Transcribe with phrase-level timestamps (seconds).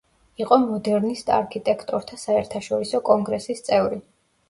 [0.43, 4.07] იყო მოდერნისტ არქიტექტორთა საერთაშორისო კონგრესის წევრი.